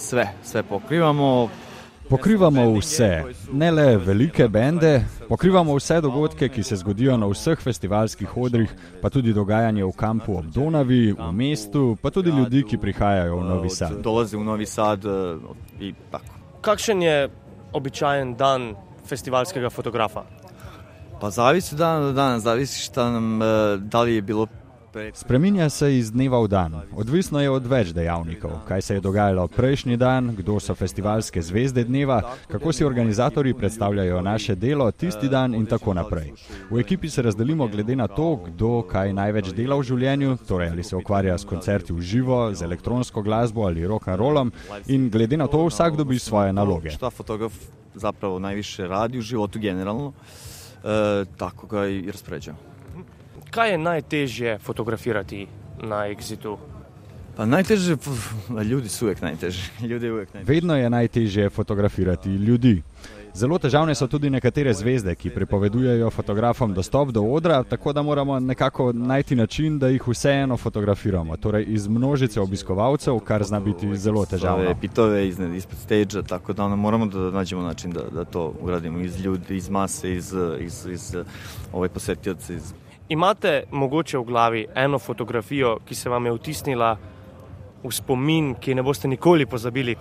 [0.00, 1.48] sve, sve pokrivamo.
[2.10, 8.36] Pokrivamo vse, ne le velike bende, pokrivamo vse dogodke, ki se zgodijo na vseh festivalskih
[8.36, 13.36] odrih, pa tudi dogajanje v kampu ob Donavi, v mestu, pa tudi ljudi, ki prihajajo
[13.36, 14.00] v Novi Sad.
[14.02, 16.34] Dolazi v Novi Sad eh, in tako.
[16.60, 17.28] Kakšen je
[17.72, 18.74] običajen dan
[19.06, 20.24] festivalskega fotografa?
[21.20, 23.46] Pa zavisi dan do dana, zavisi šta nam, eh,
[23.78, 24.46] da li je bilo.
[25.14, 29.46] Spreminja se iz dneva v dan, odvisno je od več dejavnikov, kaj se je dogajalo
[29.48, 35.54] prejšnji dan, kdo so festivalske zvezde dneva, kako si organizatori predstavljajo naše delo tisti dan
[35.54, 36.32] in tako naprej.
[36.70, 40.82] V ekipi se razdelimo glede na to, kdo kaj največ dela v življenju, torej ali
[40.82, 44.52] se ukvarja s koncerti v živo, z elektronsko glasbo ali rock and rollom
[44.86, 46.90] in glede na to vsak dobi svoje naloge.
[46.90, 47.54] Šta fotograf
[47.94, 50.12] zapravo najviše radi u životu generalno,
[50.82, 52.70] e, tako ga i raspoređujemo.
[53.50, 55.46] Kaj je najtežje fotografirati
[55.82, 56.56] na Exitu?
[57.36, 58.32] Pa najteže, pf,
[58.70, 59.62] ljudi su uvijek najteži.
[59.88, 60.54] Ljudi je uvijek najteži.
[60.54, 62.82] Vedno je najtežje fotografirati ljudi.
[63.34, 68.40] Zelo težavne so tudi nekatere zvezde, ki prepovedujejo fotografom dostop do odra, tako da moramo
[68.40, 71.36] nekako najti način, da jih vseeno fotografiramo.
[71.36, 74.64] Torej iz množice obiskovalcev, kar zna biti zelo težavno.
[74.64, 79.00] Ove pitove iznad, ispred stage tako da moramo da nađemo način da, da to uradimo
[79.00, 81.16] iz ljudi, iz mase, iz, iz, iz
[81.72, 82.72] ove posetioce, iz
[83.10, 86.92] Imate mogoče v glavi eno fotografijo, ki se vam je vtisnila
[87.82, 89.96] v spomin, ki je ne boste nikoli pozabili?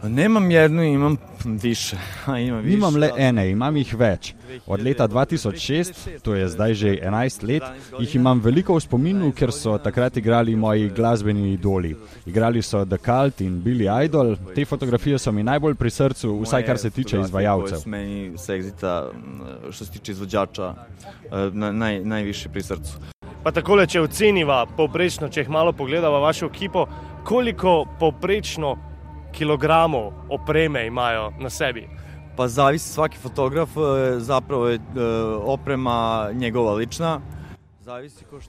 [0.00, 1.96] Pa nemam jednu, imam više.
[2.26, 2.76] A, imam više.
[2.76, 4.34] Nimam le ene, imam jih več.
[4.66, 5.92] Od leta 2006,
[6.22, 7.62] to je zdaj že 11 let,
[8.00, 11.96] jih imam veliko v spominu, ker so takrat igrali moji glasbeni idoli.
[12.26, 14.36] Igrali so The Cult in Billy Idol.
[14.54, 17.82] Te fotografije so mi najbolj pri srcu, vsaj kar se tiče izvajalcev.
[17.86, 19.10] Meni sa Exita,
[19.70, 22.98] što se tiče izvođača, e, na, naj, najviše pri srcu.
[23.44, 26.86] Pa takole, če oceniva povprečno, če jih malo pogledava vašo ekipo,
[27.24, 28.76] koliko povprečno
[29.38, 31.88] kilogramov opreme imajo na sebi?
[32.36, 34.80] Pa zavisi svaki fotograf, e, zapravo je e,
[35.44, 37.20] oprema njegova lična.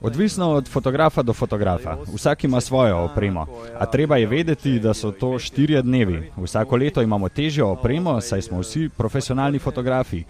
[0.00, 1.96] Odvisno od fotografa do fotografa.
[2.14, 3.46] Vsak ima svojo opremo.
[3.78, 6.32] A treba je vedeti, da so to štirje dnevi.
[6.36, 10.24] Vsako leto imamo težjo opremo, saj smo vsi profesionalni fotografi.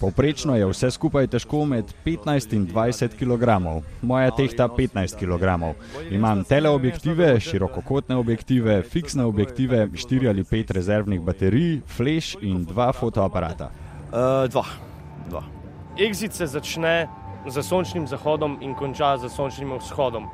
[0.00, 3.82] Povprečno je vse skupaj težko med 15 in 20 kg.
[4.02, 5.74] Moja tehta 15 kg.
[6.10, 13.70] Imam teleobjektive, širokokotne objektive, fiksne objektive, 4 ali 5 rezervnih baterij, flash in dva fotoaparata.
[14.12, 14.64] E, dva.
[15.30, 15.42] dva.
[15.98, 20.28] Exit se začne z sončnim zahodom in konča z sončnim vzhodom.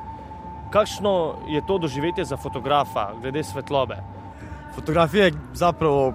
[0.71, 3.97] Kakšno je to doživetje za fotografa, glede svetlobe?
[4.75, 6.13] Fotografija je zapravo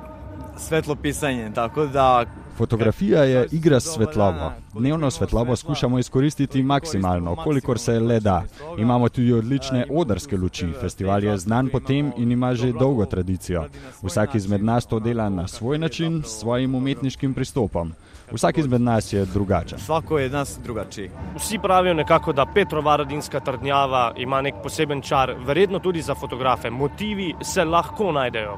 [0.58, 2.26] svetlo pisanje, tako da
[2.58, 4.52] Fotografija je igra s svetlobo.
[4.74, 8.44] Dnevno svetlobo skušamo izkoristiti maksimalno, kolikor se le da.
[8.78, 10.68] Imamo tudi odlične odrske luči.
[10.82, 13.66] Festival je znan po tem in ima že dolgo tradicijo.
[14.02, 17.94] Vsak izmed nas to dela na svoj način, s svojim umetniškim pristopom.
[18.32, 19.80] Vsak izmed nas je drugačen.
[19.80, 21.10] svako je od nas drugačiji.
[21.36, 26.70] Vsi pravijo nekako, da Petrovaradinska trdnjava ima nek poseben čar, verjetno tudi za fotografe.
[26.70, 28.58] Motivi se lahko najdejo.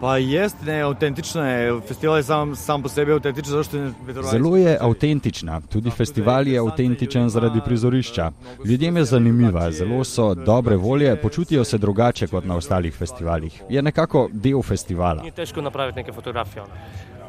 [0.00, 4.42] Pa jest, ne, autentično je, festival je sam, sam po sebi autentičan, zašto je Petrovaradin?
[4.42, 8.30] Zelo je avtentična, tudi festival je avtentičen zaradi prizorišča.
[8.64, 13.62] Ljudem je zanimiva, zelo so dobre volje, počutijo se drugače kot na ostalih festivalih.
[13.68, 15.22] Je nekako del festivala.
[15.22, 16.64] Ni težko napraviti neke fotografije.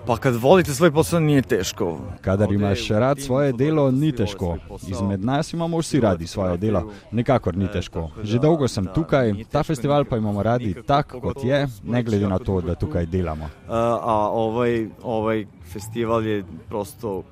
[0.05, 1.99] Pa kad volite svoj posao nije teško.
[2.21, 4.57] Kadar imaš rad svoje delo, ni težko.
[4.87, 8.09] Izmed nas imamo vsi radi svoje delo, nikakor ni težko.
[8.23, 12.39] Že dolgo sem tukaj, ta festival pa imamo radi tak, kot je, ne glede na
[12.39, 13.49] to, da tukaj delamo.
[13.67, 17.23] A, ovaj, ovaj festival je prosto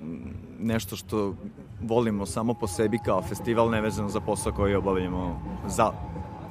[0.59, 1.34] nešto što
[1.81, 5.91] volimo samo po sebi kao festival, nevezano za posao koji obavljamo za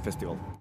[0.05, 0.58] festival.